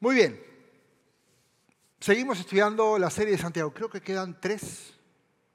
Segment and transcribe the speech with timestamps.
[0.00, 0.40] Muy bien.
[2.00, 3.72] Seguimos estudiando la serie de Santiago.
[3.72, 4.94] Creo que quedan tres,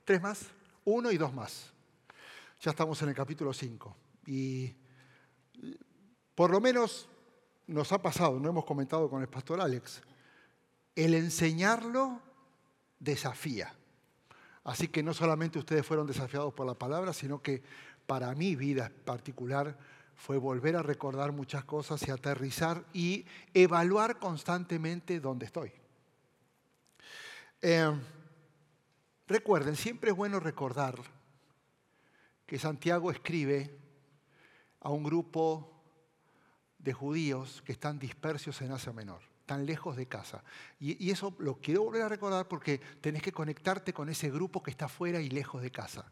[0.04, 0.47] tres más,
[0.85, 1.71] uno y dos más.
[2.62, 3.96] Ya estamos en el capítulo 5.
[4.25, 4.73] Y
[6.36, 7.07] por lo menos
[7.67, 10.02] nos ha pasado, no hemos comentado con el pastor Alex,
[10.96, 12.19] el enseñarlo
[12.99, 13.74] desafía.
[14.63, 17.62] Así que no solamente ustedes fueron desafiados por la palabra, sino que
[18.08, 19.77] para mi vida particular
[20.20, 25.71] fue volver a recordar muchas cosas y aterrizar y evaluar constantemente dónde estoy.
[27.62, 27.89] Eh,
[29.27, 30.99] recuerden, siempre es bueno recordar
[32.45, 33.79] que Santiago escribe
[34.81, 35.81] a un grupo
[36.77, 40.43] de judíos que están dispersos en Asia Menor, tan lejos de casa.
[40.81, 44.62] Y, y, eso lo quiero volver a recordar porque tenés que conectarte con ese grupo
[44.62, 46.12] que está fuera y lejos de casa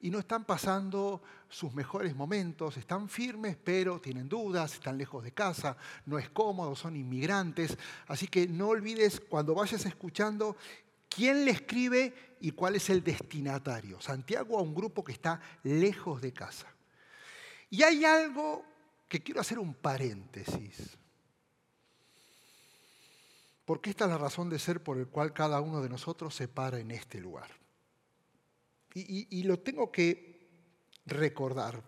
[0.00, 5.32] y no están pasando sus mejores momentos, están firmes, pero tienen dudas, están lejos de
[5.32, 7.76] casa, no es cómodo, son inmigrantes.
[8.06, 10.56] Así que no olvides cuando vayas escuchando
[11.08, 14.00] quién le escribe y cuál es el destinatario.
[14.00, 16.66] Santiago a un grupo que está lejos de casa.
[17.70, 18.64] Y hay algo
[19.08, 20.98] que quiero hacer un paréntesis.
[23.64, 26.46] Porque esta es la razón de ser por el cual cada uno de nosotros se
[26.48, 27.65] para en este lugar.
[28.98, 30.48] Y, lo tengo que
[31.04, 31.82] recordar.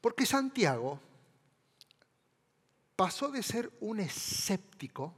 [0.00, 1.00] Porque Santiago
[2.96, 5.14] pasó de ser un escéptico,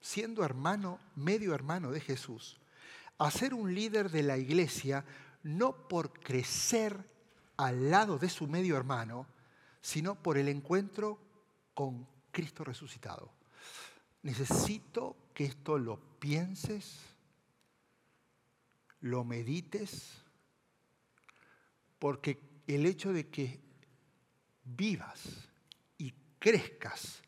[0.00, 2.60] siendo hermano, medio hermano de Jesús,
[3.18, 5.04] a ser un líder de la iglesia,
[5.42, 7.04] no por crecer
[7.56, 9.26] al lado de su medio hermano,
[9.80, 11.18] sino por el encuentro
[11.74, 13.32] con Cristo resucitado.
[14.22, 17.17] Necesito que esto lo pienses
[19.00, 20.22] lo medites,
[21.98, 23.60] porque el hecho de que
[24.64, 25.48] vivas
[25.96, 27.22] y crezcas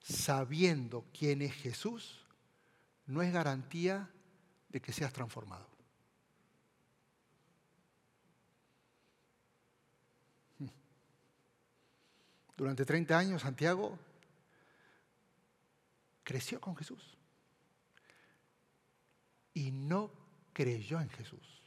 [0.00, 2.24] sabiendo quién es Jesús
[3.06, 4.10] no es garantía
[4.68, 5.66] de que seas transformado.
[12.56, 13.98] Durante 30 años Santiago
[16.22, 17.16] creció con Jesús
[19.52, 20.25] y no
[20.56, 21.62] creyó en Jesús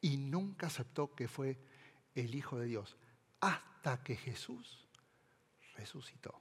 [0.00, 1.58] y nunca aceptó que fue
[2.14, 2.96] el Hijo de Dios
[3.40, 4.86] hasta que Jesús
[5.74, 6.40] resucitó.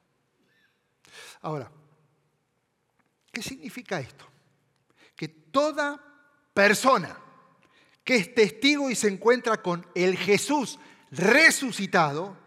[1.41, 1.71] Ahora,
[3.31, 4.27] ¿qué significa esto?
[5.15, 5.99] Que toda
[6.53, 7.17] persona
[8.03, 10.77] que es testigo y se encuentra con el Jesús
[11.09, 12.37] resucitado,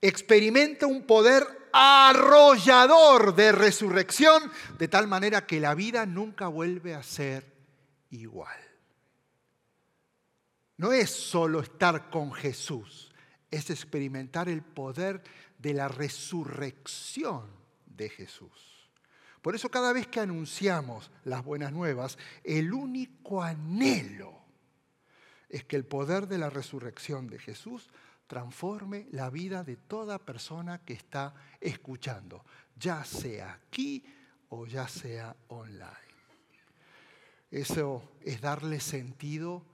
[0.00, 4.50] experimenta un poder arrollador de resurrección,
[4.80, 7.57] de tal manera que la vida nunca vuelve a ser
[8.10, 8.58] igual.
[10.76, 13.12] No es solo estar con Jesús,
[13.50, 15.22] es experimentar el poder
[15.58, 17.46] de la resurrección
[17.86, 18.90] de Jesús.
[19.42, 24.38] Por eso cada vez que anunciamos las buenas nuevas, el único anhelo
[25.48, 27.88] es que el poder de la resurrección de Jesús
[28.26, 32.44] transforme la vida de toda persona que está escuchando,
[32.76, 34.04] ya sea aquí
[34.50, 36.07] o ya sea online.
[37.50, 39.64] Eso es darle sentido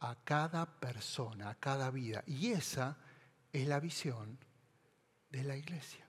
[0.00, 2.22] a cada persona, a cada vida.
[2.26, 2.98] Y esa
[3.52, 4.38] es la visión
[5.30, 6.06] de la iglesia.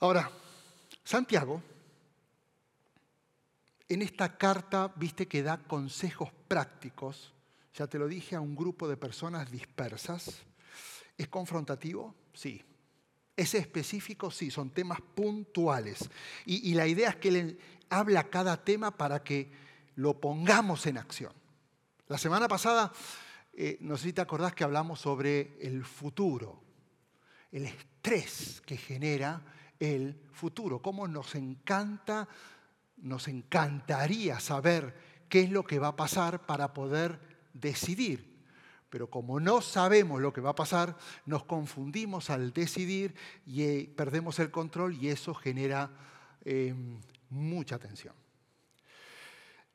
[0.00, 0.30] Ahora,
[1.04, 1.62] Santiago,
[3.88, 7.32] en esta carta, viste que da consejos prácticos,
[7.74, 10.42] ya te lo dije, a un grupo de personas dispersas.
[11.16, 12.14] ¿Es confrontativo?
[12.32, 12.62] Sí.
[13.36, 14.30] ¿Es específico?
[14.30, 16.08] Sí, son temas puntuales.
[16.46, 17.58] Y, la idea es que él
[17.90, 19.50] habla cada tema para que
[19.94, 21.32] lo pongamos en acción.
[22.08, 22.92] La semana pasada,
[23.52, 26.62] eh, no sé si te acordás que hablamos sobre el futuro,
[27.52, 29.42] el estrés que genera
[29.78, 32.28] el futuro, cómo nos encanta,
[32.96, 34.94] nos encantaría saber
[35.28, 37.20] qué es lo que va a pasar para poder
[37.52, 38.35] decidir.
[38.90, 43.92] Pero como no sabemos lo que va a pasar, nos confundimos al decidir y eh,
[43.96, 45.90] perdemos el control y eso genera
[46.44, 47.00] em,
[47.30, 48.14] mucha atención.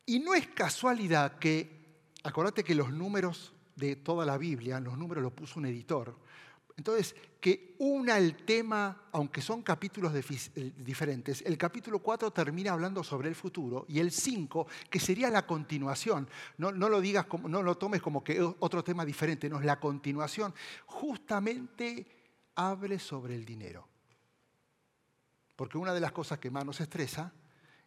[0.05, 1.81] Y no es casualidad que,
[2.23, 6.17] acordate que los números de toda la Biblia, los números los puso un editor,
[6.81, 13.03] entonces, que una el tema, aunque son capítulos eh, diferentes, el capítulo 4 termina hablando
[13.03, 17.47] sobre el futuro y el 5, que sería la continuación, no, no, lo digas como,
[17.47, 20.55] no lo tomes como que otro tema diferente, no es la continuación,
[20.87, 22.07] justamente
[22.55, 23.87] hable sobre el dinero.
[25.55, 27.31] Porque una de las cosas que más nos estresa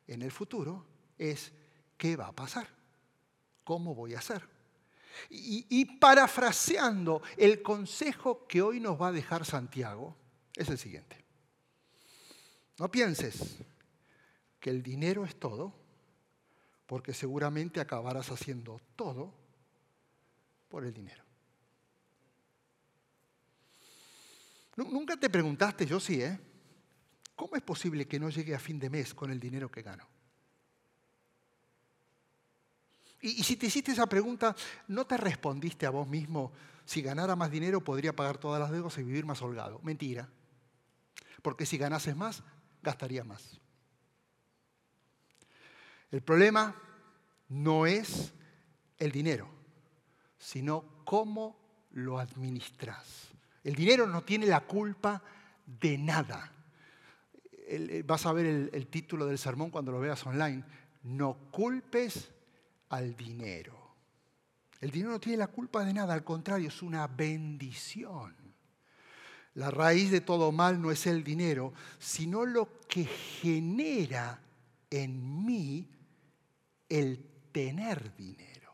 [0.06, 0.86] en el futuro
[1.18, 1.52] es
[1.96, 2.68] qué va a pasar,
[3.64, 4.53] cómo voy a hacer.
[5.30, 10.16] Y, parafraseando el consejo que hoy nos va a dejar Santiago,
[10.54, 11.24] es el siguiente.
[12.78, 13.58] No pienses
[14.60, 15.74] que el dinero es todo,
[16.86, 19.32] porque seguramente acabarás haciendo todo
[20.68, 21.22] por el dinero.
[24.76, 26.38] Nunca te preguntaste, yo sí, ¿eh?
[27.36, 30.13] ¿Cómo es posible que no llegue a fin de mes con el dinero que gano?
[33.24, 34.54] Y, si te hiciste esa pregunta,
[34.86, 36.52] ¿no te respondiste a vos mismo,
[36.84, 39.80] si ganara más dinero podría pagar todas las deudas y vivir más holgado?
[39.82, 40.28] Mentira.
[41.40, 42.42] Porque si ganases más,
[42.82, 43.58] gastaría más.
[46.10, 46.76] El problema
[47.48, 48.34] no es
[48.98, 49.48] el dinero,
[50.36, 53.30] sino cómo lo administras.
[53.62, 55.22] El dinero no tiene la culpa
[55.64, 56.52] de nada.
[57.68, 60.62] Eh, vas a ver el, el título del sermón cuando lo veas online.
[61.04, 62.33] No culpes
[62.94, 63.76] al dinero.
[64.80, 68.34] El dinero no tiene la culpa de nada, al contrario, es una bendición.
[69.54, 74.40] La raíz de todo mal no es el dinero, sino lo que genera
[74.90, 75.88] en mí
[76.88, 78.72] el tener dinero.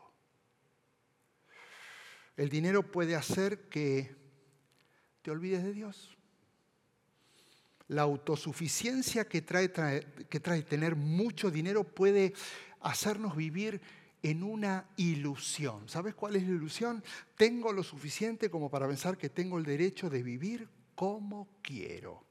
[2.37, 4.15] El dinero puede hacer que
[5.21, 6.17] te olvides de Dios.
[7.87, 9.71] La autosuficiencia que trae,
[10.29, 12.33] que trae tener mucho dinero puede
[12.81, 13.81] hacernos vivir
[14.23, 15.89] en una ilusión.
[15.89, 17.03] ¿Sabes cuál es la ilusión?
[17.35, 22.23] Tengo lo suficiente como para pensar que tengo el derecho de vivir como quiero.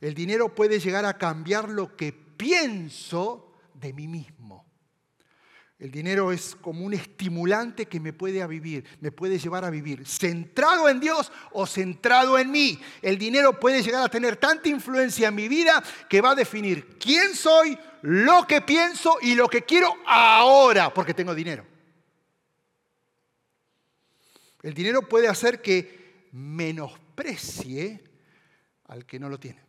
[0.00, 4.66] El dinero puede llegar a cambiar lo que pienso de mí mismo.
[5.78, 9.70] El dinero es como un estimulante que me puede, a vivir, me puede llevar a
[9.70, 12.80] vivir centrado en Dios o centrado en mí.
[13.02, 16.96] El dinero puede llegar a tener tanta influencia en mi vida que va a definir
[16.98, 21.66] quién soy, lo que pienso y lo que quiero ahora, porque tengo dinero.
[24.62, 28.02] El dinero puede hacer que menosprecie
[28.86, 29.60] al que no lo tiene.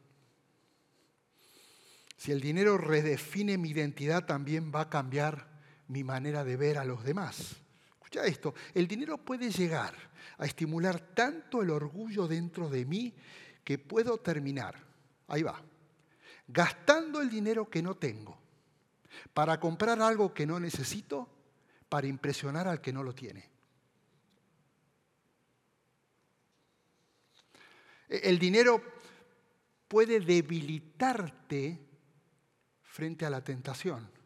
[2.16, 5.57] Si el dinero redefine mi identidad, también va a cambiar
[5.88, 7.56] mi manera de ver a los demás.
[7.94, 9.94] Escucha esto, el dinero puede llegar
[10.38, 13.14] a estimular tanto el orgullo dentro de mí
[13.64, 14.76] que puedo terminar,
[15.28, 15.62] ahí va,
[16.48, 18.38] gastando el dinero que no tengo
[19.34, 21.28] para comprar algo que no necesito
[21.90, 23.50] para impresionar al que no lo tiene.
[28.08, 28.82] El dinero
[29.88, 31.80] puede debilitarte
[32.84, 34.17] frente a la tentación.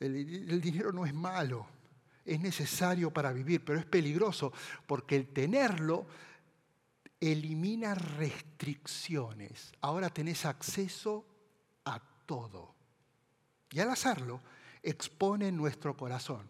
[0.00, 1.66] El, dinero no es malo,
[2.24, 4.50] es necesario para vivir, pero es peligroso
[4.86, 6.06] porque el tenerlo
[7.20, 9.72] elimina restricciones.
[9.82, 11.26] Ahora tenés acceso
[11.84, 12.74] a todo.
[13.70, 14.40] Y al hacerlo,
[14.82, 16.48] expone nuestro corazón.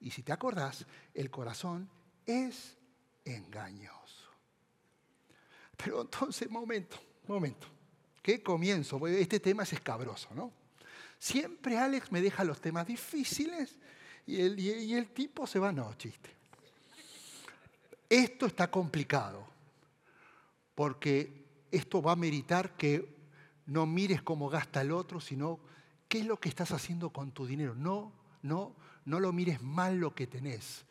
[0.00, 1.90] Y si te acordás, el corazón
[2.24, 2.78] es
[3.24, 4.30] engañoso.
[5.76, 6.96] Pero entonces, momento,
[7.26, 7.66] momento.
[8.22, 9.04] ¿Qué comienzo?
[9.08, 10.61] Este tema es escabroso, ¿no?
[11.22, 13.78] Siempre Alex me deja los temas difíciles
[14.26, 16.28] y el, tipo se va, no, chiste.
[18.08, 19.46] Esto está complicado,
[20.74, 23.14] porque esto va a meritar que
[23.66, 25.60] no mires cómo gasta el otro, sino
[26.08, 27.76] qué es lo que estás haciendo con tu dinero.
[27.76, 28.74] No, no,
[29.04, 30.84] no lo mires mal lo que tenés.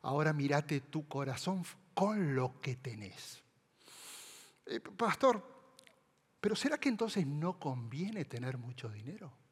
[0.00, 3.42] Ahora mirate tu corazón con lo que tenés.
[4.64, 5.46] Eh, pastor,
[6.40, 9.43] pero ¿será que entonces no conviene tener mucho dinero?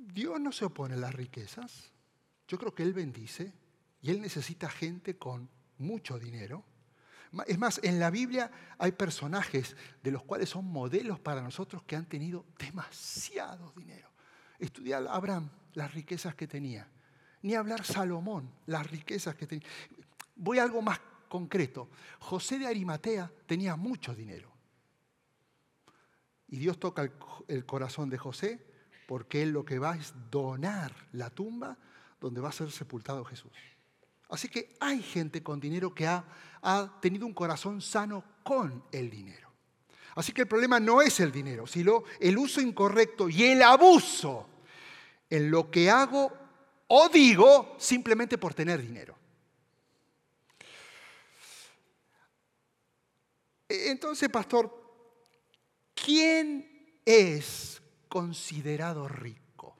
[0.00, 1.90] Dios no se opone a las riquezas.
[2.48, 3.52] Yo creo que Él bendice
[4.02, 6.64] y Él necesita gente con mucho dinero.
[7.46, 11.94] Es más, en la Biblia hay personajes de los cuales son modelos para nosotros que
[11.94, 14.08] han tenido demasiado dinero.
[14.58, 16.88] Estudiar Abraham, las riquezas que tenía.
[17.42, 19.68] Ni hablar Salomón, las riquezas que tenía.
[20.34, 21.88] Voy a algo más concreto.
[22.18, 24.50] José de Arimatea tenía mucho dinero.
[26.48, 27.08] Y Dios toca
[27.46, 28.66] el, corazón de José
[29.10, 31.76] porque él lo que va es donar la tumba
[32.20, 33.50] donde va a ser sepultado Jesús.
[34.28, 36.24] Así que hay gente con dinero que ha,
[36.62, 39.50] ha tenido un corazón sano con el dinero.
[40.14, 44.48] Así que el problema no es el dinero, sino el uso incorrecto y el abuso
[45.28, 46.30] en lo que hago
[46.86, 49.18] o digo simplemente por tener dinero.
[53.68, 54.72] Entonces, pastor,
[55.96, 57.79] ¿quién es
[58.10, 59.78] considerado rico.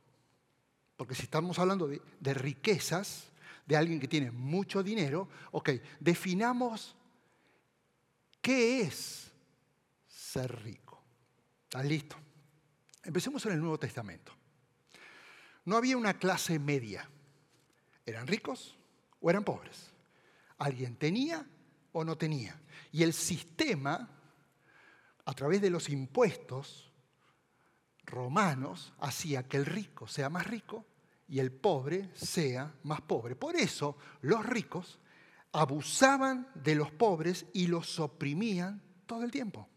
[0.97, 3.31] Porque si estamos hablando de, riquezas,
[3.67, 6.95] de alguien que tiene mucho dinero, ok, definamos
[8.41, 9.31] qué es
[10.09, 11.03] ser rico.
[11.65, 12.17] ¿Estás listo?
[13.03, 14.33] Empecemos en el Nuevo Testamento.
[15.65, 17.09] No había una clase media.
[18.07, 18.77] Eran ricos
[19.21, 19.91] o eran pobres.
[20.59, 21.47] Alguien tenía
[21.93, 22.61] o no tenía.
[22.93, 24.09] Y el sistema,
[25.25, 26.90] a través de los impuestos
[28.11, 30.85] romanos, hacía que el rico sea más rico
[31.29, 33.37] y el pobre sea más pobre.
[33.37, 34.99] Por eso los ricos
[35.53, 39.69] abusaban de los pobres y los oprimían todo el tiempo.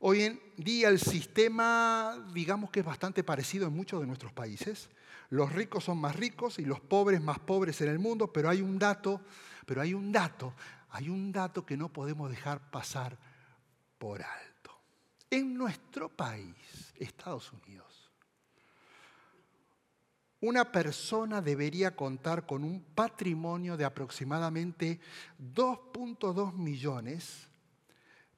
[0.00, 4.90] Hoy en día el sistema, digamos que es bastante parecido en muchos de nuestros países.
[5.30, 8.62] Los ricos son más ricos y los pobres más pobres en el mundo, pero hay
[8.62, 9.20] un dato,
[9.64, 10.54] pero hay un dato,
[10.90, 13.16] hay un dato que no podemos dejar pasar
[13.98, 14.51] por alto.
[15.32, 18.12] En nuestro país, Estados Unidos,
[20.42, 25.00] una persona debería contar con un patrimonio de aproximadamente
[25.40, 27.48] 2.2 millones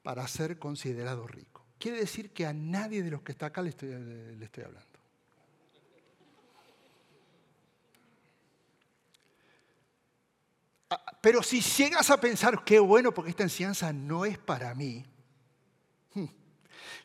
[0.03, 1.65] para ser considerado rico.
[1.77, 4.87] Quiere decir que a nadie de los que está acá le estoy, le estoy hablando.
[10.91, 15.03] Ah, pero si llegas a pensar, qué bueno, porque esta enseñanza no es para mí,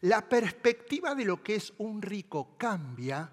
[0.02, 3.30] la perspectiva de lo que es un rico cambia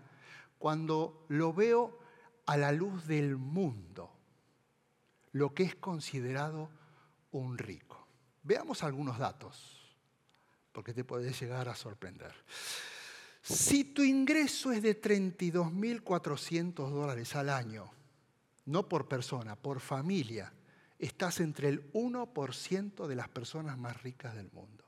[0.58, 2.00] cuando lo veo
[2.46, 4.12] a la luz del mundo,
[5.32, 6.70] lo que es considerado
[7.32, 8.08] un rico.
[8.44, 9.98] Veamos algunos datos,
[10.72, 12.34] porque te puede llegar a sorprender.
[13.42, 17.92] Si tu ingreso es de 32.400 dólares al año,
[18.66, 20.52] no por persona, por familia,
[21.00, 24.87] estás entre el 1% de las personas más ricas del mundo.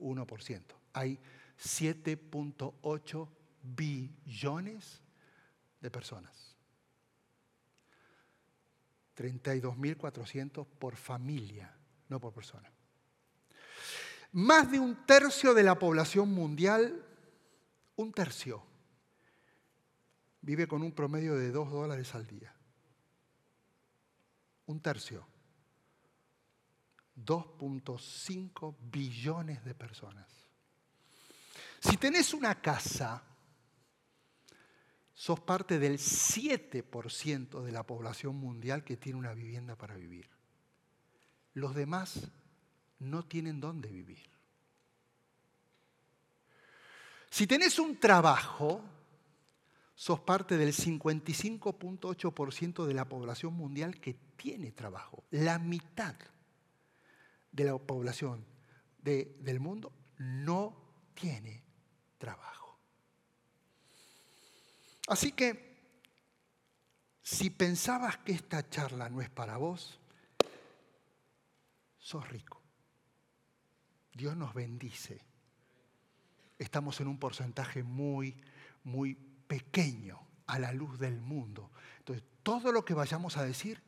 [0.00, 0.62] 1%.
[0.92, 1.18] Hay
[1.58, 3.28] 7.8
[3.62, 5.02] billones
[5.80, 6.56] de personas.
[9.16, 11.74] 32.400 por familia,
[12.08, 12.70] no por persona.
[14.32, 17.04] Más de un tercio de la población mundial,
[17.96, 18.64] un tercio,
[20.40, 22.54] vive con un promedio de 2 dólares al día.
[24.66, 25.26] Un tercio.
[27.24, 30.26] 2.5 billones de personas.
[31.80, 33.22] Si tenés una casa
[35.20, 40.30] sos parte del 7% de la población mundial que tiene una vivienda para vivir.
[41.52, 42.30] Los demás
[43.00, 44.30] no tienen dónde vivir.
[47.28, 48.82] Si tenés un trabajo,
[49.94, 55.24] sos parte del 55.8% de la población mundial que tiene trabajo.
[55.32, 56.16] La mitad
[57.52, 58.44] de la población
[58.98, 60.76] del mundo no
[61.14, 61.64] tiene
[62.18, 62.78] trabajo.
[65.08, 65.70] Así que,
[67.22, 69.98] si pensabas que esta charla no es para vos,
[71.98, 72.60] sos rico.
[74.12, 75.24] Dios nos bendice.
[76.58, 78.36] Estamos en un porcentaje muy,
[78.84, 81.70] muy pequeño a la luz del mundo.
[81.98, 83.82] Entonces, todo lo que vayamos a decir,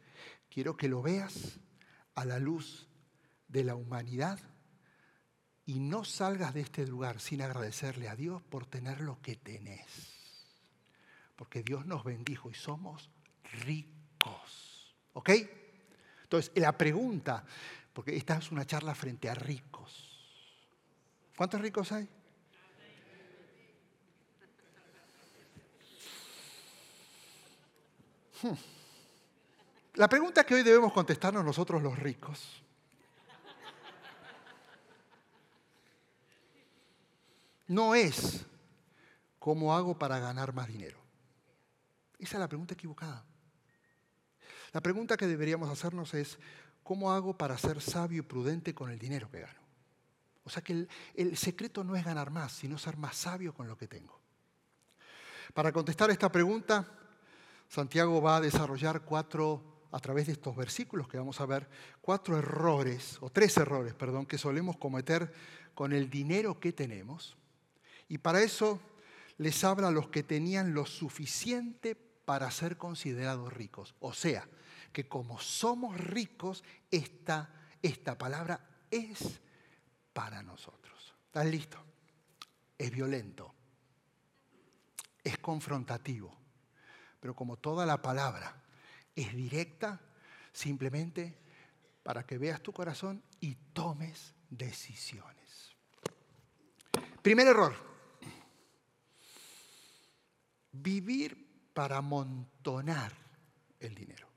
[0.48, 1.60] quiero que lo veas
[2.14, 2.88] a la luz
[3.52, 4.40] de la humanidad
[5.64, 10.12] y no salgas de este lugar sin agradecerle a Dios por tener lo que tenés
[11.42, 13.10] porque Dios nos bendijo y somos
[13.64, 14.94] ricos.
[15.12, 15.30] ¿Ok?
[16.22, 17.44] Entonces, la pregunta,
[17.92, 20.08] porque esta es una charla frente a ricos.
[21.36, 22.08] ¿Cuántos ricos hay?
[28.42, 28.54] Hmm.
[29.94, 32.61] La pregunta que hoy debemos contestarnos nosotros los ricos
[37.72, 38.44] no es
[39.38, 40.98] cómo hago para ganar más dinero.
[42.18, 43.24] Esa es la pregunta equivocada.
[44.72, 46.38] La pregunta que deberíamos hacernos es,
[46.82, 49.60] ¿cómo hago para ser sabio y prudente con el dinero que gano?
[50.44, 53.76] O sea que el, secreto no es ganar más, sino ser más sabio con lo
[53.76, 54.20] que tengo.
[55.54, 56.88] Para contestar esta pregunta,
[57.68, 61.68] Santiago va a desarrollar cuatro, a través de estos versículos que vamos a ver,
[62.00, 65.32] cuatro errores, o tres errores, perdón, que solemos cometer
[65.74, 67.36] con el dinero que tenemos.
[68.12, 68.78] Y para eso
[69.38, 73.94] les habla a los que tenían lo suficiente para ser considerados ricos.
[74.00, 74.46] O sea,
[74.92, 77.48] que como somos ricos, esta,
[77.80, 79.40] esta palabra es
[80.12, 81.14] para nosotros.
[81.24, 81.82] ¿Estás listo?
[82.76, 83.54] Es violento,
[85.24, 86.36] es confrontativo,
[87.18, 88.62] pero como toda la palabra
[89.16, 90.02] es directa,
[90.52, 91.38] simplemente
[92.02, 95.74] para que veas tu corazón y tomes decisiones.
[97.22, 97.91] Primer error,
[100.72, 103.12] vivir para amontonar
[103.80, 104.28] el dinero.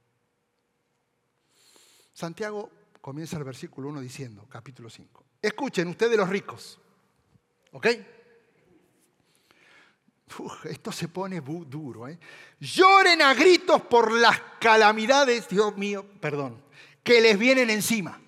[2.13, 2.69] Santiago
[3.01, 6.79] comienza el versículo 1 diciendo, capítulo 5, escuchen ustedes los ricos,
[7.71, 7.87] ¿ok?
[10.69, 12.07] esto se pone duro.
[12.07, 12.19] ¿eh?
[12.59, 16.63] Lloren a gritos por las calamidades, Dios mío, perdón,
[17.03, 18.19] que les vienen encima.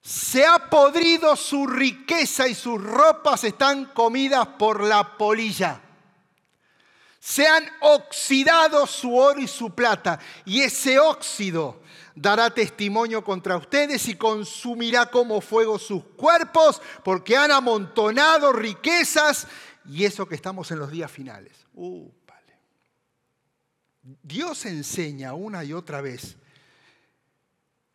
[0.00, 5.80] Se ha podrido su riqueza y sus ropas están comidas por la polilla.
[7.20, 10.18] Se han oxidado su oro y su plata.
[10.46, 11.82] Y ese óxido
[12.14, 19.46] dará testimonio contra ustedes y consumirá como fuego sus cuerpos, porque han amontonado riquezas
[19.84, 21.52] y eso que estamos en los días finales.
[24.22, 26.36] Dios enseña una y otra vez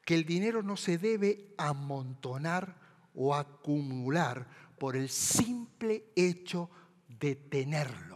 [0.05, 2.75] que el dinero no se debe amontonar
[3.15, 6.69] o acumular por el simple hecho
[7.07, 8.14] de tenerlo.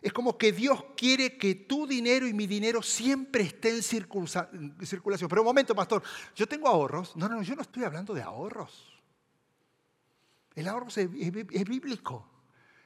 [0.00, 5.28] Es como que Dios quiere que tu dinero y mi dinero siempre estén en circulación.
[5.28, 6.02] Pero un momento, pastor,
[6.36, 7.16] yo tengo ahorros.
[7.16, 8.92] No, no, yo no estoy hablando de ahorros.
[10.54, 11.10] El ahorro es
[11.68, 12.37] bíblico.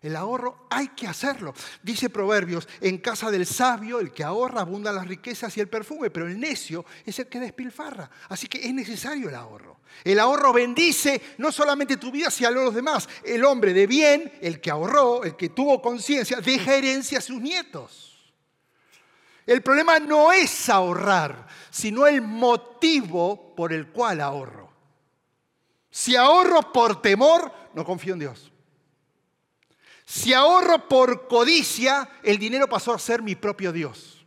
[0.03, 1.55] El ahorro hay que hacerlo.
[1.81, 6.11] Dice Proverbios, en casa del sabio, el que ahorra abundan las riquezas y el perfume,
[6.11, 8.11] pero el necio es el que despilfarra.
[8.29, 9.79] Así que es necesario el ahorro.
[10.03, 13.09] El ahorro bendice no solamente tu vida, sino a los demás.
[13.25, 17.41] El hombre de bien, el que ahorró, el que tuvo conciencia, deja herencia a sus
[17.41, 18.35] nietos.
[19.47, 24.73] El problema no es ahorrar, sino el motivo por el cual ahorro.
[25.91, 28.52] Si ahorro por temor, no confío en Dios.
[30.15, 34.27] Si ahorro por codicia, el dinero pasó a ser mi propio Dios.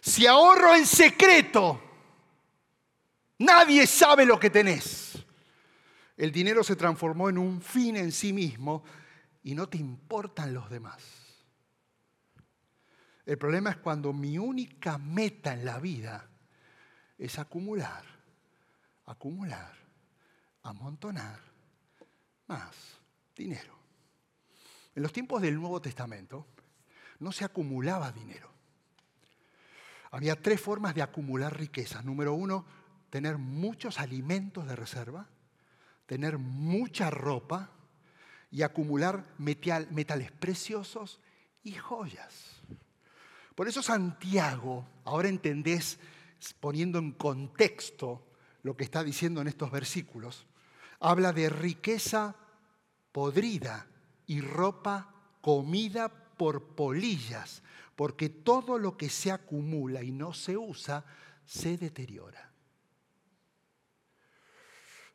[0.00, 1.78] Si ahorro en secreto,
[3.36, 5.22] nadie sabe lo que tenés.
[6.16, 8.84] El dinero se transformó en un fin en sí mismo
[9.42, 11.02] y no te importan los demás.
[13.26, 16.26] El problema es cuando mi única meta en la vida
[17.18, 18.02] es acumular,
[19.04, 19.74] acumular,
[20.62, 21.38] amontonar
[22.46, 22.74] más
[23.36, 23.75] dinero.
[24.96, 26.46] En los tiempos del Nuevo Testamento
[27.20, 28.50] no se acumulaba dinero.
[30.10, 32.02] Había tres formas de acumular riquezas.
[32.02, 32.64] Número uno,
[33.10, 35.28] tener muchos alimentos de reserva,
[36.06, 37.70] tener mucha ropa
[38.50, 41.20] y acumular metales preciosos
[41.62, 42.62] y joyas.
[43.54, 45.98] Por eso Santiago, ahora entendés,
[46.58, 48.26] poniendo en contexto
[48.62, 50.46] lo que está diciendo en estos versículos,
[51.00, 52.34] habla de riqueza
[53.12, 53.86] podrida
[54.26, 57.62] y ropa comida por polillas,
[57.94, 61.04] porque todo lo que se acumula y no se usa
[61.44, 62.52] se deteriora.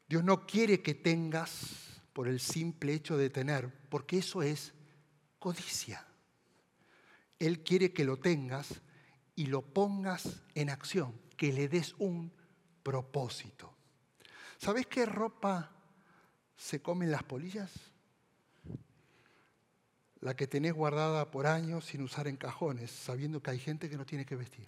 [0.08, 4.74] Dios no quiere que tengas por el simple hecho de tener, porque eso es
[5.40, 6.06] codicia.
[7.40, 8.82] Él quiere que lo tengas
[9.36, 12.32] y lo pongas en acción, que le des un
[12.84, 13.74] propósito.
[14.58, 15.72] ¿Sabes qué ropa
[16.56, 17.91] se comen las polillas?
[20.22, 23.98] La que tenés guardada por años sin usar en cajones, sabiendo que hay gente que
[23.98, 24.68] no tiene que vestir.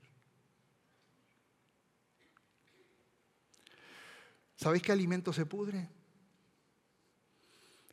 [4.56, 5.90] ¿Sabéis qué alimento se pudre?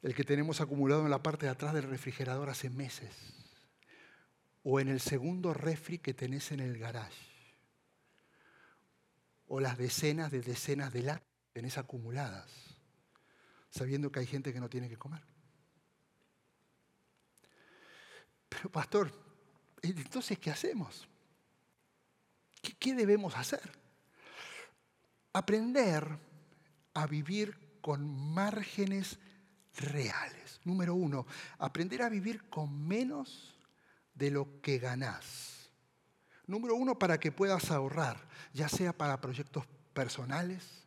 [0.02, 3.14] El que tenemos acumulado en la parte de atrás del refrigerador hace meses.
[4.62, 7.28] O en el segundo refri que tenés en el garage.
[9.48, 12.50] O las decenas de decenas de latas que tenés acumuladas,
[13.68, 15.29] sabiendo que hay gente que no tiene que comer.
[18.50, 19.10] Pero pastor,
[19.80, 21.08] entonces, ¿qué hacemos?
[22.78, 23.72] ¿Qué, debemos hacer?
[25.32, 26.18] Aprender
[26.92, 29.18] a vivir con márgenes
[29.76, 30.60] reales.
[30.64, 31.26] Número uno,
[31.58, 33.56] aprender a vivir con menos
[34.14, 35.70] de lo que ganás.
[36.46, 40.79] Número uno, para que puedas ahorrar, ya sea para proyectos personales,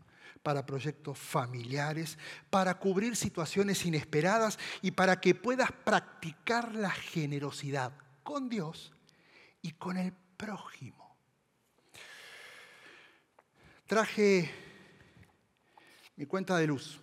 [0.44, 2.18] para proyectos familiares,
[2.50, 8.92] para cubrir situaciones inesperadas y para que puedas practicar la generosidad con Dios
[9.62, 11.18] y con el prójimo.
[13.88, 14.52] Traje
[16.18, 17.00] mi cuenta de luz.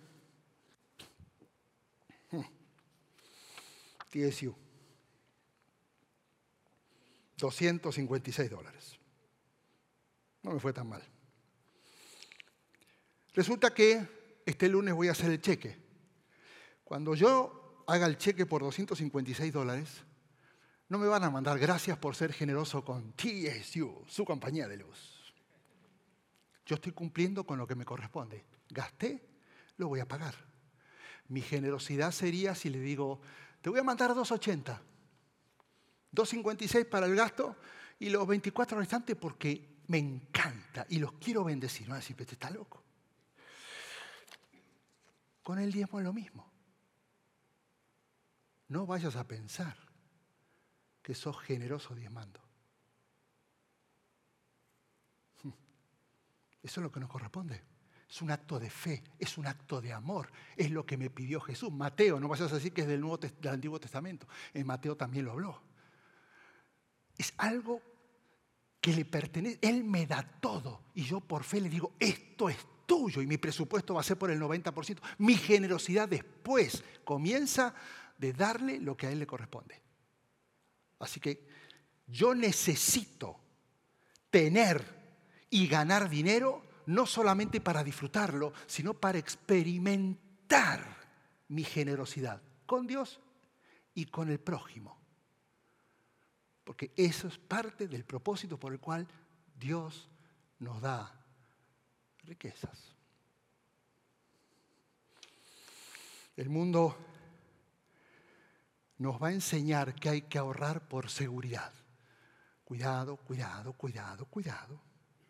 [4.11, 4.53] TSU.
[7.37, 8.99] 256 dólares.
[10.43, 11.01] No me fue tan mal.
[13.33, 15.77] Resulta que este lunes voy a hacer el cheque.
[16.83, 20.03] Cuando yo haga el cheque por 256 dólares,
[20.89, 25.33] no me van a mandar gracias por ser generoso con TSU, su compañía de luz.
[26.65, 28.45] Yo estoy cumpliendo con lo que me corresponde.
[28.69, 29.25] Gasté,
[29.77, 30.35] lo voy a pagar.
[31.29, 33.21] Mi generosidad sería si le digo,
[33.61, 34.81] te voy a mandar 280,
[36.11, 37.55] 256 para el gasto
[37.99, 41.87] y los 24 restantes porque me encanta y los quiero bendecir.
[41.87, 42.80] No decir, este está loco.
[45.43, 46.51] Con el diezmo es lo mismo.
[48.67, 49.75] no vayas a pensar
[51.01, 52.39] que sos generoso diezmando.
[56.63, 57.61] Eso es lo que nos corresponde.
[58.07, 60.31] Es un acto de fe, es un acto de amor.
[60.55, 61.71] Es lo que me pidió Jesús.
[61.71, 64.27] Mateo, no vayas a decir que es del, Nuevo, del Antiguo Testamento.
[64.53, 65.61] En Mateo también lo habló.
[67.17, 67.81] Es algo
[68.81, 69.59] que le pertenece.
[69.61, 70.83] Él me da todo.
[70.93, 72.57] Y yo por fe le digo, esto es
[72.91, 73.21] tuyo.
[73.21, 74.99] Y mi presupuesto va a ser por el 90%.
[75.19, 77.73] Mi generosidad después comienza
[78.17, 79.81] de darle lo que a él le corresponde.
[80.99, 81.47] Así que
[82.05, 83.39] yo necesito
[84.29, 84.83] tener
[85.49, 90.85] y ganar dinero no solamente para disfrutarlo, sino para experimentar
[91.47, 93.21] mi generosidad con Dios
[93.95, 94.99] y con el prójimo.
[96.65, 99.07] Porque eso es parte del propósito por el cual
[99.57, 100.09] Dios
[100.59, 101.20] nos da
[102.31, 102.95] riquezas.
[106.37, 106.95] El mundo
[108.99, 111.73] nos va a enseñar que hay que ahorrar por seguridad.
[112.63, 114.81] Cuidado, cuidado, cuidado, cuidado.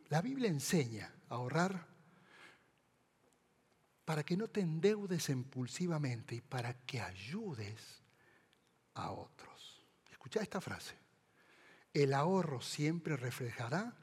[0.09, 1.87] La Biblia enseña ahorrar
[4.05, 8.03] para que no te endeudes impulsivamente y para que ayudes
[8.93, 9.81] a otros.
[10.11, 10.95] Escucha esta frase.
[11.93, 14.00] El ahorro siempre reflejará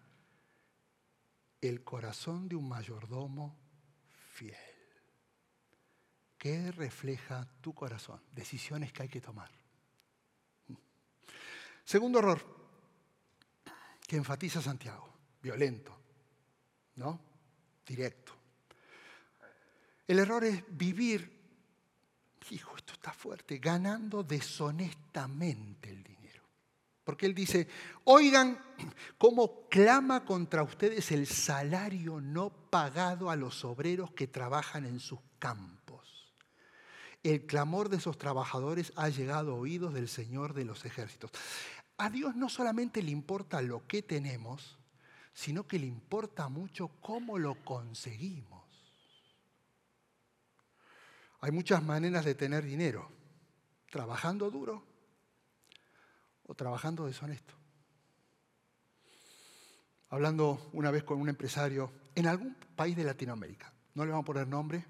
[1.60, 3.56] el corazón de un mayordomo
[4.32, 4.56] fiel.
[6.36, 8.20] ¿Qué refleja tu corazón?
[8.32, 9.50] Decisiones que hay que tomar.
[11.84, 12.58] Segundo error
[14.06, 15.98] que enfatiza Santiago, violento.
[16.98, 17.20] ¿no?
[17.86, 18.32] Directo.
[20.06, 21.30] El error es vivir,
[22.50, 26.17] hijo, esto está fuerte, ganando deshonestamente el dinero.
[27.08, 27.66] Porque él dice,
[28.04, 28.62] oigan
[29.16, 35.18] cómo clama contra ustedes el salario no pagado a los obreros que trabajan en sus
[35.38, 36.34] campos.
[37.22, 41.30] El clamor de esos trabajadores ha llegado a oídos del Señor de los ejércitos.
[41.96, 44.76] A Dios no solamente le importa lo que tenemos,
[45.32, 48.66] sino que le importa mucho cómo lo conseguimos.
[51.40, 53.10] Hay muchas maneras de tener dinero,
[53.90, 54.97] trabajando duro
[56.48, 57.54] o trabajando deshonesto.
[60.08, 64.26] Hablando una vez con un empresario en algún país de Latinoamérica, no le vamos a
[64.26, 64.84] poner nombre,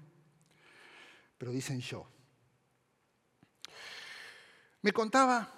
[1.37, 2.09] pero dicen yo.
[4.81, 5.53] Me contaba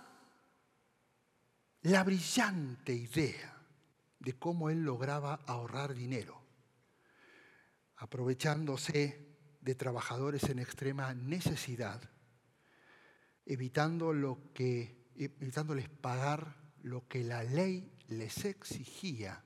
[1.83, 3.55] la brillante idea
[4.19, 6.41] de cómo él lograba ahorrar dinero,
[7.97, 12.01] aprovechándose de trabajadores en extrema necesidad,
[13.45, 19.43] evitando lo que, evitándoles pagar lo que la ley les exigía.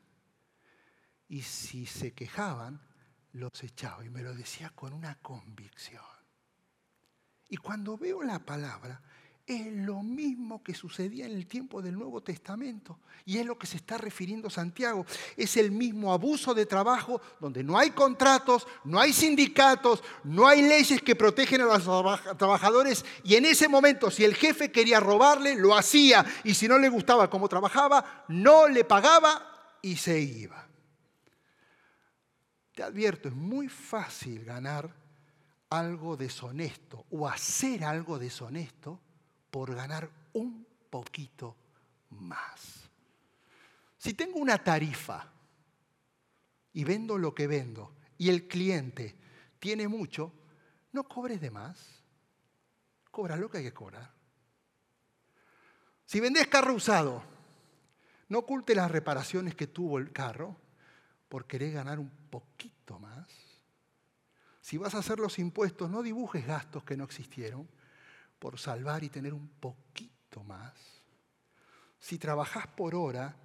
[1.27, 2.81] Y si se quejaban,
[3.31, 4.05] los echaba.
[4.05, 6.03] Y me lo decía con una convicción.
[7.47, 9.01] Y cuando veo la palabra,
[9.47, 12.97] es lo mismo que sucedía en el tiempo del Nuevo Testamento.
[13.25, 15.05] Y es lo que se está refiriendo Santiago.
[15.37, 20.63] Es el mismo abuso de trabajo donde no hay contratos, no hay sindicatos, no hay
[20.63, 21.83] leyes que protegen a los
[22.37, 23.05] trabajadores.
[23.23, 26.25] Y en ese momento, si el jefe quería robarle, lo hacía.
[26.43, 30.67] Y si no le gustaba cómo trabajaba, no le pagaba y se iba.
[32.73, 34.91] Te advierto, es muy fácil ganar
[35.69, 38.99] algo deshonesto o hacer algo deshonesto
[39.55, 41.55] por ganar un poquito
[42.09, 42.89] más.
[43.97, 45.31] Si tengo una tarifa
[46.73, 49.15] y vendo lo que vendo y el cliente
[49.57, 50.33] tiene mucho,
[50.91, 52.03] no cobres de más.
[53.09, 54.11] Cobra lo que hay que cobrar.
[56.05, 57.23] Si vendes carro usado,
[58.27, 60.57] no oculte las reparaciones que tuvo el carro
[61.29, 63.29] por querer ganar un poquito más.
[64.59, 67.69] Si vas a hacer los impuestos, no dibujes gastos que no existieron
[68.39, 70.73] por salvar y tener un poquito más.
[71.99, 73.35] Si trabajas por hora,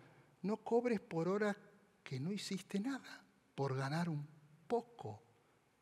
[0.43, 1.57] no cobres por hora
[2.03, 3.25] que no hiciste nada,
[3.55, 4.27] por ganar un
[4.67, 5.23] poco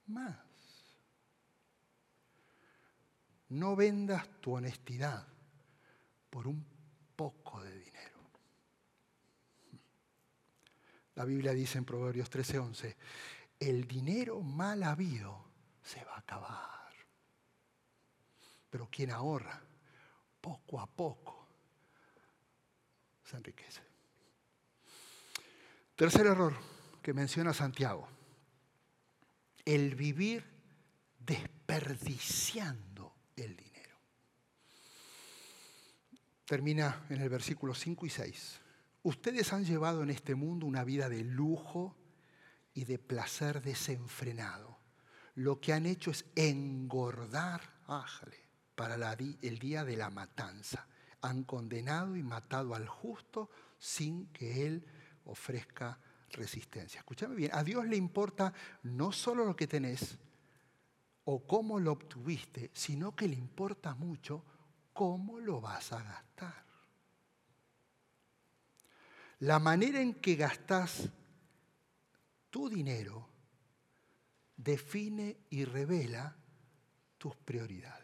[0.06, 0.36] más.
[3.48, 5.26] No vendas tu honestidad
[6.28, 6.64] por un
[7.16, 8.18] poco de dinero.
[11.14, 12.96] La Biblia dice en Proverbios 13:11,
[13.58, 15.46] el dinero mal habido
[15.82, 16.77] se va a acabar.
[18.78, 19.60] Pero quien ahorra
[20.40, 21.48] poco a poco
[23.24, 23.80] se enriquece.
[25.96, 26.54] Tercer error
[27.02, 28.08] que menciona Santiago,
[29.64, 30.44] el vivir
[31.18, 33.98] desperdiciando el dinero.
[36.44, 38.60] Termina en el versículo 5 y 6.
[39.02, 41.96] Ustedes han llevado en este mundo una vida de lujo
[42.74, 44.78] y de placer desenfrenado.
[45.34, 48.47] Lo que han hecho es engordar, ájale,
[48.78, 48.94] para
[49.42, 50.86] el día de la matanza.
[51.22, 54.86] Han condenado y matado al justo sin que él
[55.24, 55.98] ofrezca
[56.30, 57.00] resistencia.
[57.00, 58.52] Escúchame bien, a Dios le importa
[58.84, 60.16] no solo lo que tenés
[61.24, 64.44] o cómo lo obtuviste, sino que le importa mucho
[64.92, 66.64] cómo lo vas a gastar.
[69.40, 71.08] La manera en que gastas
[72.48, 73.28] tu dinero
[74.56, 76.36] define y revela
[77.18, 77.97] tus prioridades.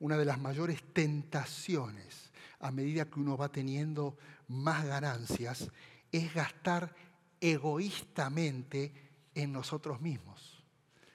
[0.00, 4.16] Una de las mayores tentaciones a medida que uno va teniendo
[4.48, 5.68] más ganancias
[6.10, 6.94] es gastar
[7.40, 8.92] egoístamente
[9.34, 10.64] en nosotros mismos.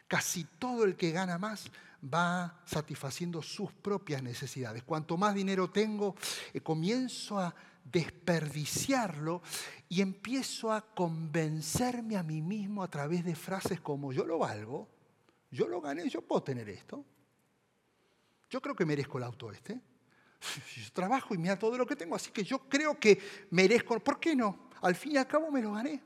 [0.08, 1.70] Casi todo el que gana más
[2.02, 4.84] va satisfaciendo sus propias necesidades.
[4.84, 6.16] Cuanto más dinero tengo,
[6.54, 9.42] eh, comienzo a desperdiciarlo
[9.90, 14.88] y empiezo a convencerme a mí mismo a través de frases como yo lo valgo,
[15.52, 17.04] yo lo gané, yo puedo tener esto.
[18.56, 19.74] Yo creo que merezco el auto este.
[20.78, 24.00] Yo trabajo y mira todo lo que tengo, así que yo creo que merezco.
[24.00, 24.70] ¿Por qué no?
[24.82, 26.02] Al fin y al cabo me lo gané.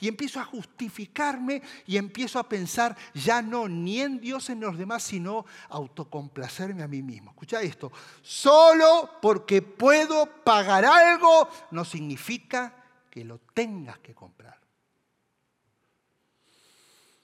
[0.00, 4.78] Y empiezo a justificarme y empiezo a pensar ya no ni en Dios en los
[4.78, 7.32] demás, sino autocomplacerme a mí mismo.
[7.32, 12.74] Escucha esto, solo porque puedo pagar algo no significa
[13.10, 14.58] que lo tengas que comprar.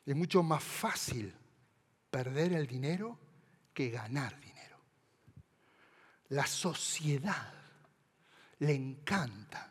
[0.05, 1.35] Es mucho más fácil
[2.11, 3.19] perder el dinero
[3.79, 4.48] que ganar dinero.
[6.31, 7.53] La sociedad
[8.59, 9.71] le encanta,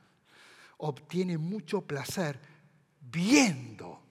[0.78, 2.40] obtiene mucho placer
[3.02, 4.02] viendo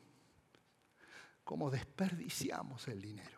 [1.43, 3.37] cómo desperdiciamos el dinero.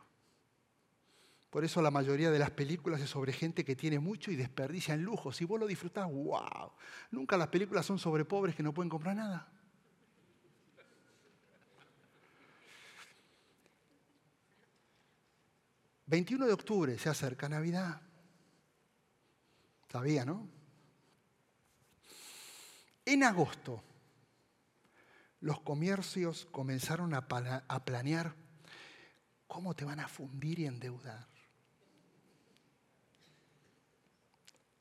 [1.50, 4.94] Por eso la mayoría de las películas es sobre gente que tiene mucho y desperdicia
[4.94, 5.32] en lujo.
[5.32, 6.72] Si vos lo disfrutás, wow.
[7.10, 9.52] Nunca las películas son sobre pobres que no pueden comprar nada.
[16.10, 18.00] ...21 de octubre se acerca Navidad.
[19.90, 20.48] Sabía, ¿no?
[23.04, 23.82] En agosto
[25.40, 28.34] los comercios comenzaron a, planear
[29.46, 31.26] cómo te van a fundir y endeudar.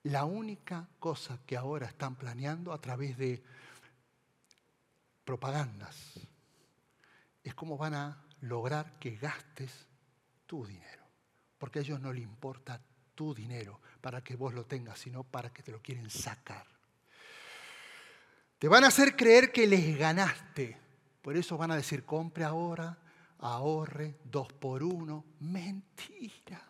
[0.03, 3.43] La única cosa que ahora están planeando a través de
[5.23, 6.19] propagandas
[7.43, 9.87] es cómo van a lograr que gastes
[10.45, 11.05] tu dinero.
[11.57, 12.81] Porque a ellos no les importa
[13.17, 16.67] tu dinero para que vos lo tengas, sino para que te lo quieren sacar.
[18.59, 20.77] Te van a hacer creer que les ganaste.
[21.21, 22.95] Por eso van a decir, compre ahora,
[23.39, 25.25] ahorre, dos por uno.
[25.39, 26.63] Mentira.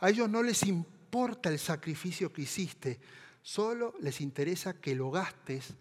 [0.00, 3.00] A ellos no les importa el sacrificio que hiciste,
[3.40, 5.74] solo les interesa que lo gastes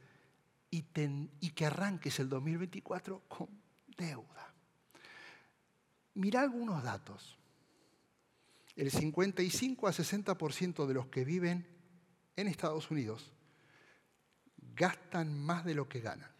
[0.69, 3.49] y, que arranques el 2024 con
[3.97, 4.53] deuda.
[6.13, 7.40] Mira algunos datos.
[8.75, 11.67] El 55 a 60% de los que viven
[12.35, 13.31] en Estados Unidos
[14.75, 16.31] gastan más de lo que ganan.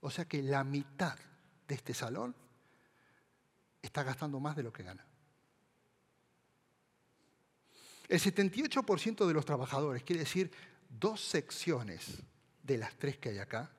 [0.00, 1.18] O sea que la mitad
[1.66, 2.34] de este salón
[3.82, 5.04] está gastando más de lo que gana.
[8.08, 10.50] El 78% de los trabajadores, quiere decir
[10.88, 12.22] dos secciones
[12.62, 13.70] de las tres que hay acá,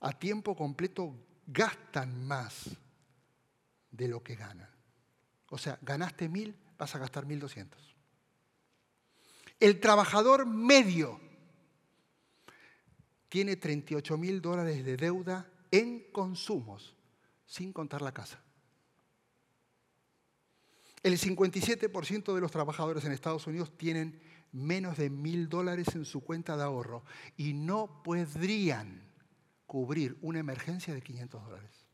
[0.00, 2.70] a tiempo completo gastan más
[3.90, 4.75] de lo que ganan.
[5.50, 7.94] O sea, ganaste mil, vas a gastar mil doscientos.
[9.58, 11.20] El trabajador medio
[13.28, 16.94] tiene 38 mil dólares de deuda en consumos,
[17.46, 18.42] sin contar la casa.
[21.02, 24.20] El 57% de los trabajadores en Estados Unidos tienen
[24.52, 27.04] menos de mil dólares en su cuenta de ahorro
[27.36, 29.12] y no podrían
[29.66, 31.85] cubrir una emergencia de 500 dólares.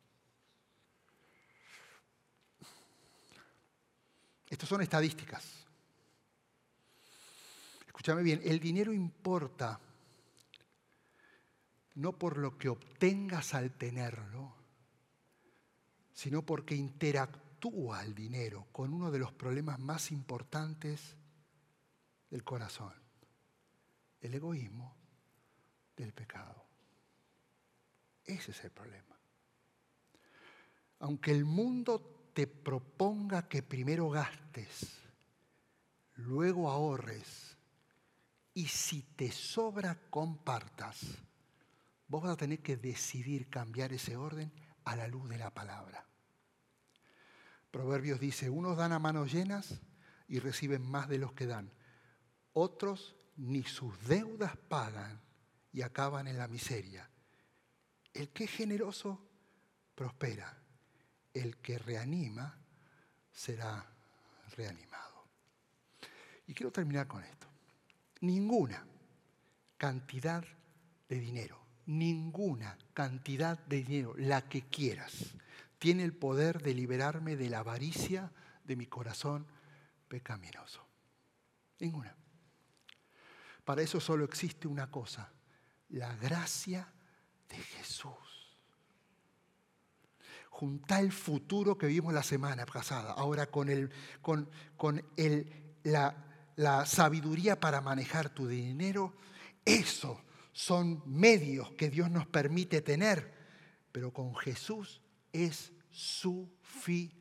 [4.53, 5.65] Estas son estadísticas.
[7.87, 9.81] Escúchame bien, el dinero importa
[11.95, 14.55] no por lo que obtengas al tenerlo,
[16.13, 21.17] sino porque interactúa el dinero con uno de los problemas más importantes
[22.29, 22.93] del corazón,
[24.21, 24.95] el egoísmo
[25.97, 26.63] del pecado.
[28.23, 29.19] Ese es el problema.
[30.99, 34.99] Aunque el mundo te proponga que primero gastes,
[36.15, 37.57] luego ahorres,
[38.55, 41.01] y si te sobra, compartas.
[42.07, 44.53] Vos vas a tener que decidir cambiar ese orden
[44.85, 46.07] a la luz de la palabra.
[47.71, 49.81] Proverbios dice, unos dan a manos llenas
[50.29, 51.73] y reciben más de los que dan.
[52.53, 55.23] Otros ni sus deudas pagan
[55.73, 57.09] y acaban en la miseria.
[58.13, 59.27] El que es generoso
[59.95, 60.62] prospera.
[61.35, 62.59] El que reanima
[63.31, 63.85] será
[64.57, 65.25] reanimado.
[66.47, 67.47] Y quiero terminar con esto.
[68.21, 68.85] Ninguna
[69.77, 70.45] cantidad
[71.09, 75.35] de dinero, ninguna cantidad de dinero, la que quieras,
[75.79, 78.31] tiene el poder de liberarme de la avaricia
[78.65, 79.47] de mi corazón
[80.09, 80.87] pecaminoso.
[81.81, 82.15] Ninguna.
[83.65, 85.33] Para eso solo existe una cosa,
[85.89, 86.93] la gracia
[87.49, 88.32] de Jesús.
[90.63, 95.51] Junta el futuro que vimos la semana pasada, ahora con, el, con, con el,
[95.83, 96.15] la,
[96.55, 99.13] la sabiduría para manejar tu dinero,
[99.65, 100.23] eso
[100.53, 103.35] son medios que Dios nos permite tener,
[103.91, 107.17] pero con Jesús es suficiente.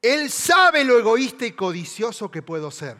[0.00, 2.96] Él sabe lo egoísta y codicioso que puedo ser.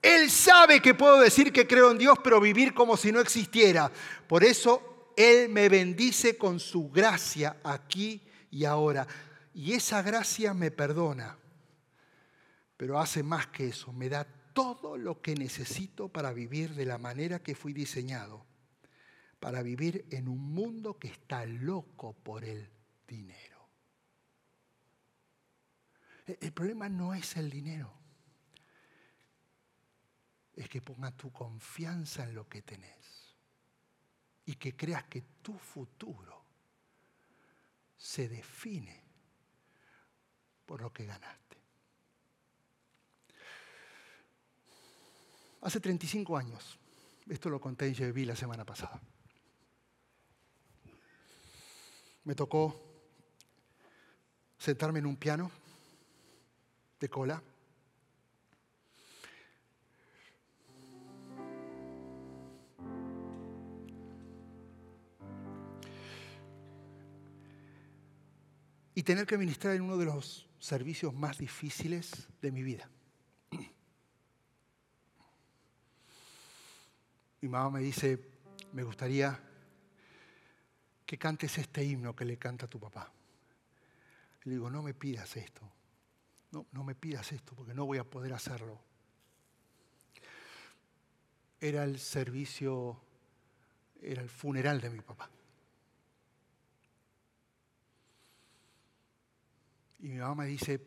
[0.00, 3.92] Él sabe que puedo decir que creo en Dios, pero vivir como si no existiera.
[4.26, 9.04] Por eso Él me bendice con su gracia aquí y ahora.
[9.52, 11.36] Y esa gracia me perdona.
[12.76, 16.98] Pero hace más que eso, me da todo lo que necesito para vivir de la
[16.98, 18.46] manera que fui diseñado,
[19.40, 22.70] para vivir en un mundo que está loco por el
[23.04, 23.68] dinero.
[26.28, 27.92] E-, el problema no es el dinero,
[30.54, 33.27] es que ponga tu confianza en lo que tenés
[34.48, 36.42] y que creas que tu futuro
[37.98, 39.02] se define
[40.64, 41.58] por lo que ganaste.
[45.60, 46.78] Hace 35 años,
[47.28, 48.98] esto lo conté en JB la semana pasada,
[52.24, 52.74] me tocó
[54.56, 55.50] sentarme en un piano
[56.98, 57.42] de cola.
[68.98, 72.90] Y tener que ministrar en uno de los servicios más difíciles de mi vida.
[77.40, 78.18] Mi mamá me dice,
[78.72, 79.38] me gustaría
[81.06, 83.12] que cantes este himno que le canta tu papá.
[84.42, 85.62] le digo, no me pidas esto,
[86.50, 88.80] no, no me pidas esto porque no voy a poder hacerlo.
[91.60, 93.00] Era el servicio,
[94.02, 95.30] era el funeral de mi papá.
[99.98, 100.80] Y mi mamá me dice,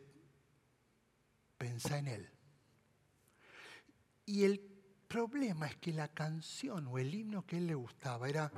[1.58, 2.30] pensá en él.
[4.24, 4.60] Y el
[5.06, 8.50] problema es que la canción o el himno que él le gustaba era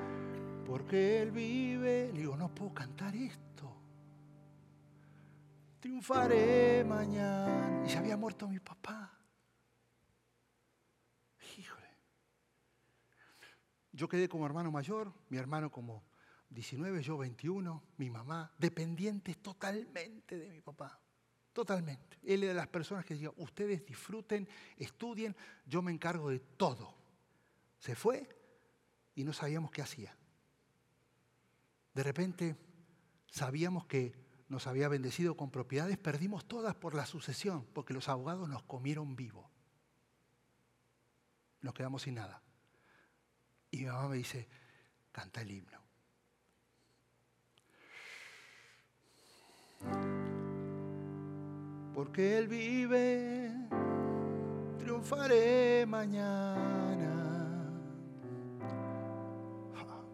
[0.64, 2.12] porque él vive.
[2.12, 3.77] Le digo, no puedo cantar esto.
[5.81, 7.83] Triunfaré mañana.
[7.85, 9.19] Y se había muerto mi papá.
[11.59, 11.88] Híjole.
[13.93, 16.05] Yo quedé como hermano mayor, mi hermano como
[16.55, 21.01] 19, yo 21, mi mamá, dependientes totalmente de mi papá.
[21.53, 22.19] Totalmente.
[22.23, 25.37] Él es de las personas que decía, ustedes disfruten, estudien,
[25.67, 26.95] yo me encargo de todo.
[27.79, 28.29] Se fue
[29.14, 30.17] y no sabíamos qué hacía.
[31.95, 32.57] De repente
[33.31, 34.14] sabíamos que
[34.49, 39.17] nos había bendecido con propiedades, perdimos todas por la sucesión, porque los abogados nos comieron
[39.17, 39.51] vivo.
[41.61, 42.43] Nos quedamos sin nada.
[43.71, 44.49] Y mi mamá me dice,
[45.12, 45.84] canta el himno.
[51.94, 53.51] Porque Él vive,
[54.79, 57.25] triunfaré mañana,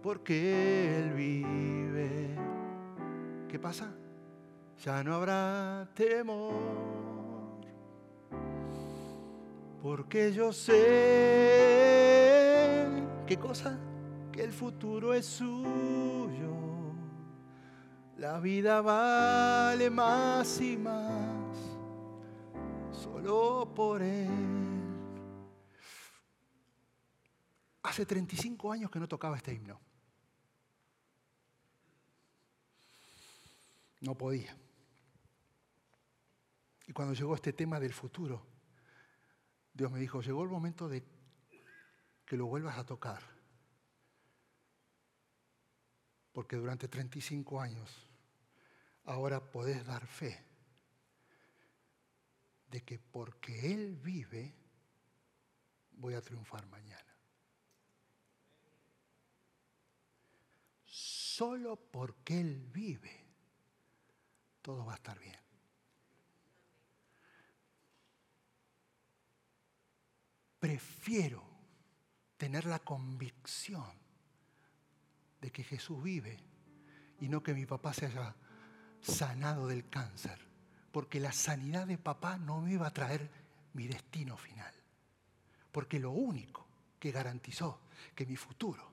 [0.03, 2.35] porque Él vive.
[3.49, 3.93] ¿Qué pasa?
[4.85, 6.55] Ya no habrá temor,
[9.83, 10.77] porque yo sé,
[13.27, 13.79] ¿qué cosa?
[14.33, 16.90] Que el futuro es suyo.
[18.21, 21.57] La vida vale más y más
[22.93, 24.29] solo por Él.
[27.83, 29.81] Hace 35 años que no tocaba este himno.
[34.03, 34.55] No podía.
[36.89, 38.47] Y cuando llegó este tema del futuro,
[39.73, 41.03] Dios me dijo, llegó el momento de
[42.27, 43.23] que lo vuelvas a tocar.
[46.33, 48.10] Porque durante 35 años
[49.05, 50.47] ahora podés dar fe
[52.71, 54.55] de que porque Él vive,
[55.93, 57.17] voy a triunfar mañana.
[60.85, 63.27] Solo porque Él vive,
[64.63, 65.39] todo va a estar bien.
[70.61, 71.43] Prefiero
[72.37, 73.99] tener la convicción
[75.41, 76.39] de que Jesús vive
[77.19, 78.37] y no que mi papá se haya
[79.01, 80.39] sanado del cáncer,
[80.93, 83.31] porque la sanidad de papá no me iba a traer
[83.75, 84.73] mi destino final,
[85.73, 86.67] porque lo único
[86.99, 87.81] que garantizó
[88.15, 88.91] que mi futuro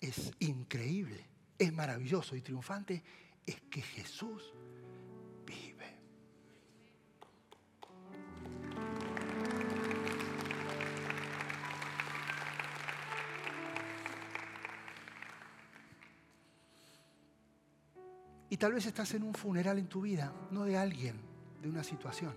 [0.00, 1.24] es increíble,
[1.58, 3.02] es maravilloso y triunfante,
[3.46, 4.52] es que Jesús
[5.46, 5.91] vive.
[18.62, 21.20] Tal vez estás en un funeral en tu vida, no de alguien,
[21.60, 22.32] de una situación,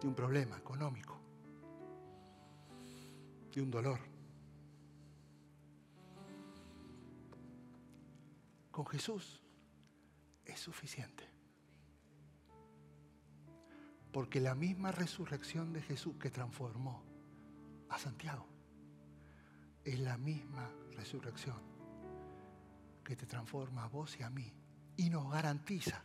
[0.00, 1.20] de un problema económico,
[3.52, 4.00] de un dolor.
[8.70, 9.42] Con Jesús
[10.46, 11.28] es suficiente.
[14.12, 17.02] Porque la misma resurrección de Jesús que transformó
[17.90, 18.46] a Santiago
[19.84, 21.73] es la misma resurrección
[23.04, 24.52] que te transforma a vos y a mí
[24.96, 26.02] y nos garantiza,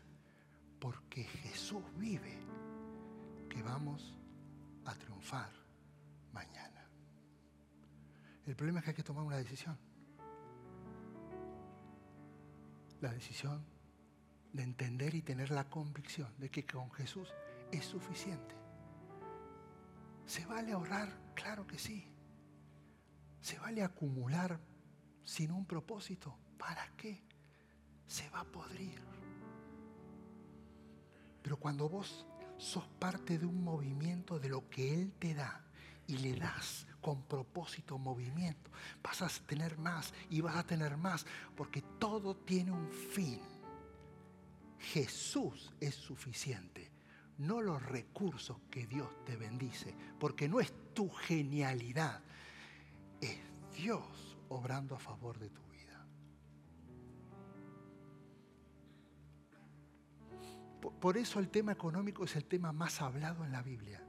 [0.80, 2.38] porque Jesús vive,
[3.50, 4.16] que vamos
[4.86, 5.52] a triunfar
[6.34, 6.88] mañana.
[8.46, 9.78] El problema es que hay que tomar una decisión.
[13.02, 13.64] La decisión
[14.54, 17.30] de entender y tener la convicción de que con Jesús
[17.72, 18.56] es suficiente.
[20.26, 21.10] ¿Se vale ahorrar?
[21.36, 22.12] Claro que sí.
[23.42, 24.60] ¿Se vale acumular
[25.24, 26.38] sin un propósito?
[26.60, 27.24] ¿Para qué?
[28.06, 29.02] Se va a podrir.
[31.42, 35.66] Pero cuando vos sos parte de un movimiento de lo que Él te da
[36.06, 38.70] y le das con propósito movimiento,
[39.02, 43.40] vas a tener más y vas a tener más, porque todo tiene un fin.
[44.80, 46.92] Jesús es suficiente,
[47.38, 52.22] no los recursos que Dios te bendice, porque no es tu genialidad,
[53.22, 53.38] es
[53.76, 55.69] Dios obrando a favor de tu
[60.80, 64.02] Por eso el tema económico es el tema más hablado en la Biblia.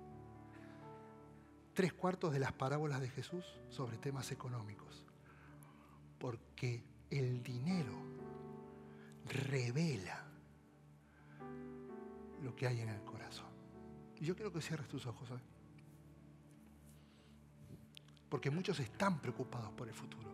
[1.75, 5.05] Tres cuartos de las parábolas de Jesús sobre temas económicos.
[6.19, 7.95] Porque el dinero
[9.27, 10.25] revela
[12.43, 13.49] lo que hay en el corazón.
[14.21, 15.41] Y yo quiero que cierres tus ojos hoy.
[18.29, 20.31] Porque muchos están preocupados por el futuro.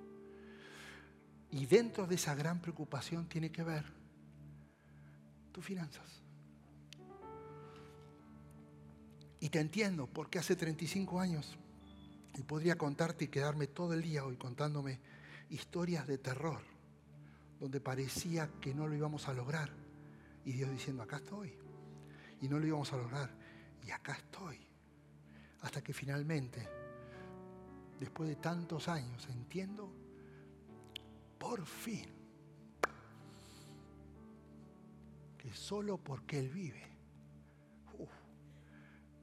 [1.50, 3.84] Y dentro de esa gran preocupación tiene que ver
[5.52, 6.25] tus finanzas.
[9.40, 11.56] Y te entiendo, porque hace 35 años,
[12.36, 14.98] y podría contarte y quedarme todo el día hoy contándome
[15.50, 16.60] historias de terror,
[17.60, 19.70] donde parecía que no lo íbamos a lograr.
[20.44, 21.52] Y Dios diciendo, acá estoy.
[22.40, 23.30] Y no lo íbamos a lograr.
[23.86, 24.58] Y acá estoy.
[25.62, 26.68] Hasta que finalmente,
[27.98, 29.90] después de tantos años, entiendo,
[31.38, 32.06] por fin,
[35.38, 36.95] que solo porque Él vive,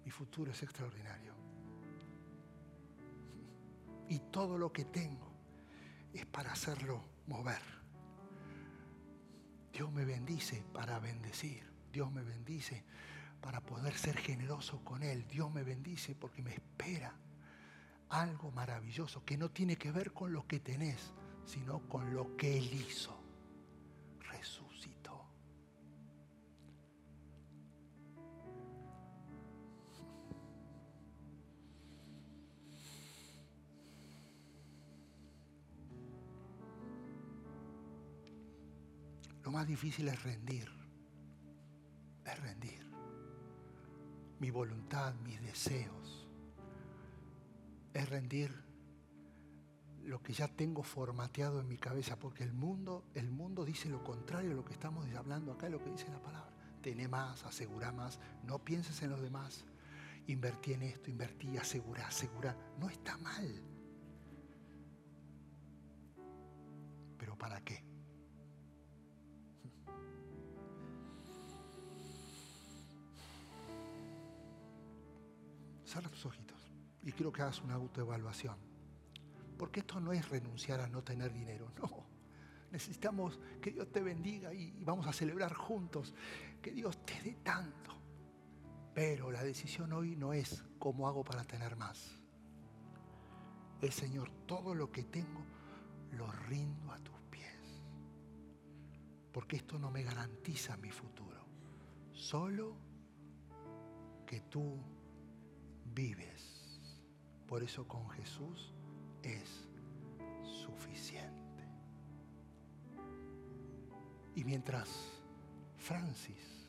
[0.04, 1.34] mi futuro es extraordinario.
[4.10, 5.32] Y todo lo que tengo
[6.14, 7.62] es para hacerlo mover.
[9.72, 11.64] Dios me bendice para bendecir.
[11.92, 12.84] Dios me bendice
[13.42, 15.28] para poder ser generoso con Él.
[15.28, 17.16] Dios me bendice porque me espera
[18.10, 21.14] algo maravilloso que no tiene que ver con lo que tenés,
[21.46, 23.23] sino con lo que Él hizo.
[39.54, 40.68] Más difícil es rendir.
[42.26, 42.84] Es rendir.
[44.40, 46.28] Mi voluntad, mis deseos.
[47.94, 48.52] Es rendir
[50.04, 54.04] lo que ya tengo formateado en mi cabeza, porque el mundo, el mundo dice lo
[54.04, 56.52] contrario a lo que estamos hablando acá, lo que dice la palabra.
[56.82, 59.66] Tené más, asegura más, no pienses en los demás.
[60.28, 62.58] Invertí en esto, invertí, asegura, asegura.
[62.80, 63.62] No está mal.
[67.20, 67.93] Pero ¿para qué?
[75.94, 76.72] Cierra tus ojitos
[77.04, 78.58] y quiero que hagas una autoevaluación.
[79.60, 82.08] Porque esto no es renunciar a no tener dinero, no.
[82.72, 86.16] Necesitamos que Dios te bendiga y vamos a celebrar juntos,
[86.64, 87.92] que Dios te dé tanto.
[88.96, 92.18] Pero la decisión hoy no es cómo hago para tener más.
[93.80, 95.46] Es Señor, todo lo que tengo
[96.14, 97.84] lo rindo a tus pies.
[99.32, 101.46] Porque esto no me garantiza mi futuro.
[102.14, 102.78] Solo
[104.26, 104.93] que tú
[105.94, 106.80] vives.
[107.48, 108.74] Por eso con Jesús
[109.22, 109.68] es
[110.44, 111.44] suficiente.
[114.36, 114.90] Y mientras
[115.78, 116.68] Francis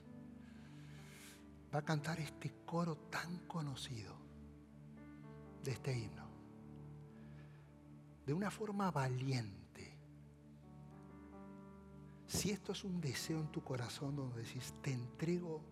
[1.75, 4.15] va a cantar este coro tan conocido
[5.63, 6.29] de este himno,
[8.27, 9.65] de una forma valiente,
[12.27, 15.63] si esto es un deseo en tu corazón donde decís, te entrego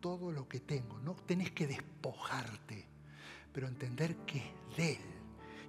[0.00, 2.87] todo lo que tengo, no tenés que despojarte,
[3.58, 4.98] pero entender que es de Él.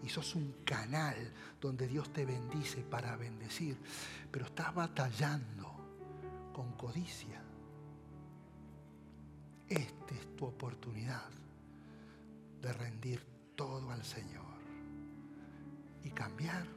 [0.04, 1.16] Y sos un canal
[1.60, 3.80] donde Dios te bendice para bendecir,
[4.30, 5.74] pero estás batallando
[6.54, 7.42] con codicia.
[9.68, 11.32] Esta es tu oportunidad
[12.62, 13.26] de rendir
[13.56, 14.46] todo al Señor
[16.04, 16.68] y cambiar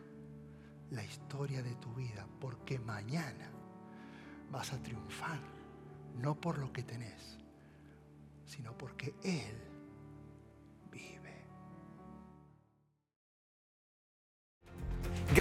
[0.92, 3.50] la historia de tu vida, porque mañana
[4.50, 5.40] vas a triunfar,
[6.22, 7.36] no por lo que tenés,
[8.46, 9.72] sino porque Él